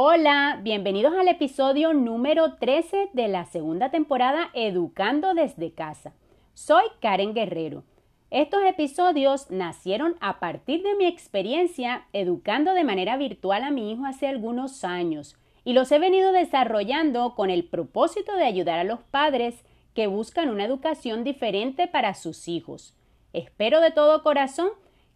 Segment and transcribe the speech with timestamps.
[0.00, 6.14] Hola, bienvenidos al episodio número 13 de la segunda temporada Educando desde casa.
[6.54, 7.82] Soy Karen Guerrero.
[8.30, 14.06] Estos episodios nacieron a partir de mi experiencia educando de manera virtual a mi hijo
[14.06, 15.34] hace algunos años
[15.64, 20.48] y los he venido desarrollando con el propósito de ayudar a los padres que buscan
[20.48, 22.94] una educación diferente para sus hijos.
[23.32, 24.68] Espero de todo corazón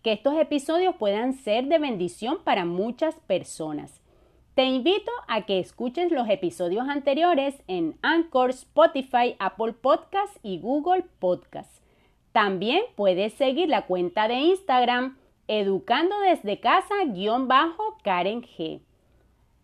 [0.03, 4.02] que estos episodios puedan ser de bendición para muchas personas.
[4.55, 11.07] Te invito a que escuches los episodios anteriores en Anchor, Spotify, Apple Podcasts y Google
[11.19, 11.81] Podcasts.
[12.33, 15.17] También puedes seguir la cuenta de Instagram
[15.49, 18.81] educando desde casa-karen G.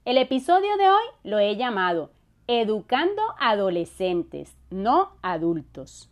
[0.07, 2.11] El episodio de hoy lo he llamado
[2.47, 6.09] Educando adolescentes, no adultos.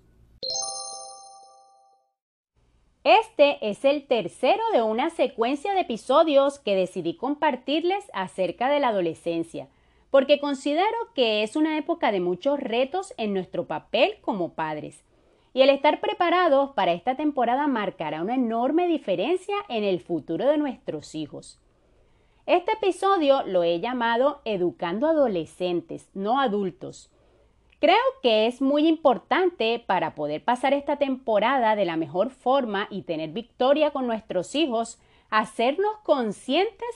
[3.06, 8.88] Este es el tercero de una secuencia de episodios que decidí compartirles acerca de la
[8.88, 9.68] adolescencia,
[10.10, 15.04] porque considero que es una época de muchos retos en nuestro papel como padres.
[15.54, 20.58] Y el estar preparados para esta temporada marcará una enorme diferencia en el futuro de
[20.58, 21.60] nuestros hijos.
[22.44, 27.08] Este episodio lo he llamado Educando adolescentes, no adultos,
[27.78, 33.02] Creo que es muy importante para poder pasar esta temporada de la mejor forma y
[33.02, 36.88] tener victoria con nuestros hijos, hacernos conscientes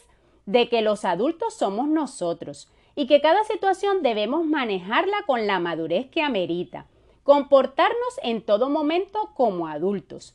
[0.47, 6.08] de que los adultos somos nosotros y que cada situación debemos manejarla con la madurez
[6.11, 6.86] que amerita,
[7.25, 10.34] comportarnos en todo momento como adultos.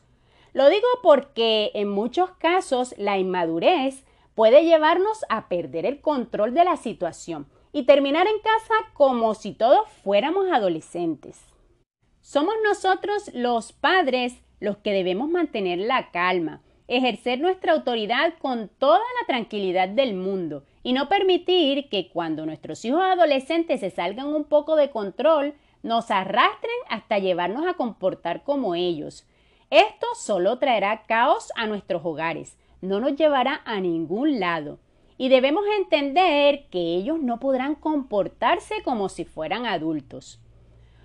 [0.54, 6.66] Lo digo porque en muchos casos la inmadurez puede llevarnos a perder el control de
[6.66, 11.42] la situación y terminar en casa como si todos fuéramos adolescentes.
[12.22, 19.00] Somos nosotros los padres los que debemos mantener la calma, ejercer nuestra autoridad con toda
[19.00, 24.46] la tranquilidad del mundo y no permitir que cuando nuestros hijos adolescentes se salgan un
[24.46, 29.28] poco de control, nos arrastren hasta llevarnos a comportar como ellos.
[29.70, 34.80] Esto solo traerá caos a nuestros hogares, no nos llevará a ningún lado
[35.18, 40.40] y debemos entender que ellos no podrán comportarse como si fueran adultos.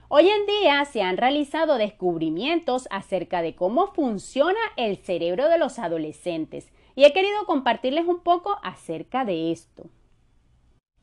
[0.08, 5.78] Hoy en día se han realizado descubrimientos acerca de cómo funciona el cerebro de los
[5.78, 9.84] adolescentes y he querido compartirles un poco acerca de esto.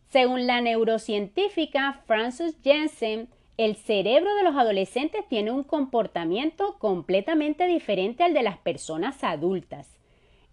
[0.09, 8.23] Según la neurocientífica Frances Jensen, el cerebro de los adolescentes tiene un comportamiento completamente diferente
[8.23, 9.97] al de las personas adultas.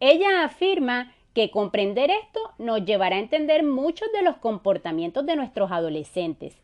[0.00, 5.72] Ella afirma que comprender esto nos llevará a entender muchos de los comportamientos de nuestros
[5.72, 6.56] adolescentes,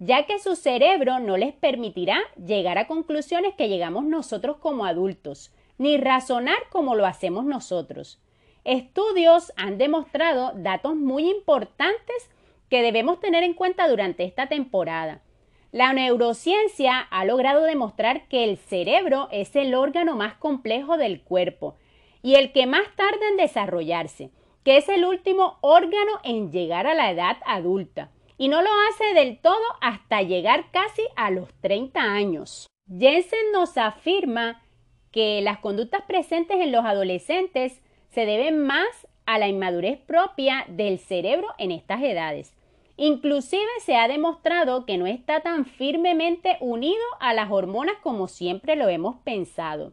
[0.00, 5.52] ya que su cerebro no les permitirá llegar a conclusiones que llegamos nosotros como adultos,
[5.78, 8.20] ni razonar como lo hacemos nosotros.
[8.64, 12.28] Estudios han demostrado datos muy importantes
[12.68, 15.22] que debemos tener en cuenta durante esta temporada.
[15.70, 21.76] La neurociencia ha logrado demostrar que el cerebro es el órgano más complejo del cuerpo
[22.22, 24.30] y el que más tarda en desarrollarse,
[24.64, 29.14] que es el último órgano en llegar a la edad adulta, y no lo hace
[29.14, 32.66] del todo hasta llegar casi a los 30 años.
[32.88, 34.62] Jensen nos afirma
[35.10, 37.80] que las conductas presentes en los adolescentes
[38.10, 42.54] se deben más a la inmadurez propia del cerebro en estas edades.
[42.96, 48.74] Inclusive se ha demostrado que no está tan firmemente unido a las hormonas como siempre
[48.74, 49.92] lo hemos pensado.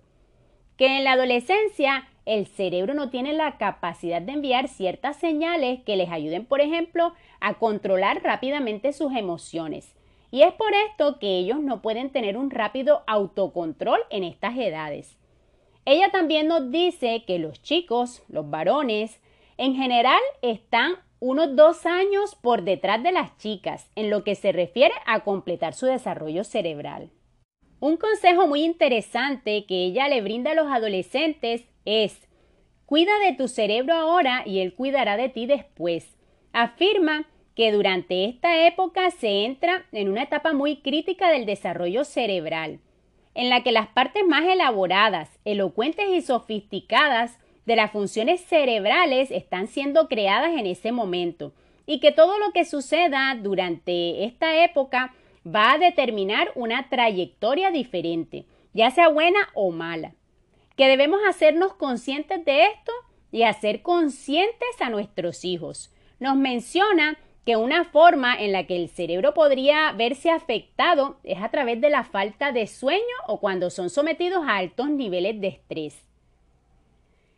[0.77, 5.95] Que en la adolescencia el cerebro no tiene la capacidad de enviar ciertas señales que
[5.95, 9.95] les ayuden, por ejemplo, a controlar rápidamente sus emociones.
[10.31, 15.17] Y es por esto que ellos no pueden tener un rápido autocontrol en estas edades.
[15.85, 19.21] Ella también nos dice que los chicos, los varones,
[19.57, 24.51] en general están unos dos años por detrás de las chicas en lo que se
[24.51, 27.11] refiere a completar su desarrollo cerebral.
[27.79, 32.25] Un consejo muy interesante que ella le brinda a los adolescentes es
[32.85, 36.15] Cuida de tu cerebro ahora y él cuidará de ti después.
[36.53, 42.79] Afirma que durante esta época se entra en una etapa muy crítica del desarrollo cerebral,
[43.33, 49.67] en la que las partes más elaboradas, elocuentes y sofisticadas de las funciones cerebrales están
[49.67, 51.53] siendo creadas en ese momento,
[51.87, 55.15] y que todo lo que suceda durante esta época
[55.47, 60.13] va a determinar una trayectoria diferente, ya sea buena o mala
[60.75, 62.91] que debemos hacernos conscientes de esto
[63.31, 65.91] y hacer conscientes a nuestros hijos.
[66.19, 71.49] Nos menciona que una forma en la que el cerebro podría verse afectado es a
[71.49, 76.01] través de la falta de sueño o cuando son sometidos a altos niveles de estrés.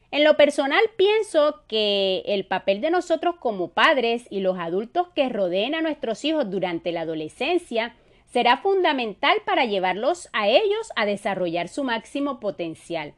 [0.10, 5.28] En lo personal pienso que el papel de nosotros como padres y los adultos que
[5.28, 7.94] rodeen a nuestros hijos durante la adolescencia
[8.32, 13.14] será fundamental para llevarlos a ellos a desarrollar su máximo potencial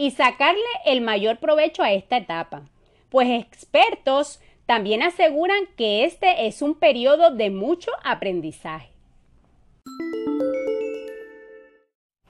[0.00, 2.62] y sacarle el mayor provecho a esta etapa,
[3.10, 8.88] pues expertos también aseguran que este es un periodo de mucho aprendizaje.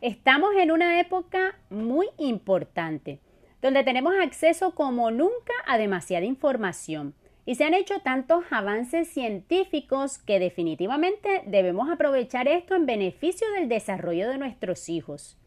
[0.00, 3.20] Estamos en una época muy importante
[3.62, 7.14] donde tenemos acceso como nunca a demasiada información
[7.46, 13.68] y se han hecho tantos avances científicos que definitivamente debemos aprovechar esto en beneficio del
[13.68, 15.39] desarrollo de nuestros hijos.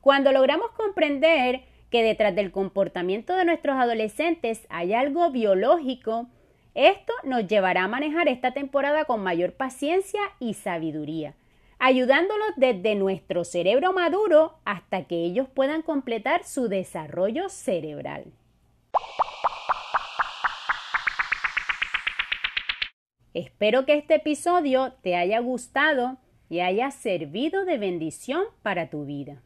[0.00, 6.28] Cuando logramos comprender que detrás del comportamiento de nuestros adolescentes hay algo biológico,
[6.74, 11.34] esto nos llevará a manejar esta temporada con mayor paciencia y sabiduría
[11.80, 18.26] ayudándolos desde nuestro cerebro maduro hasta que ellos puedan completar su desarrollo cerebral.
[23.32, 26.18] Espero que este episodio te haya gustado
[26.50, 29.40] y haya servido de bendición para tu vida.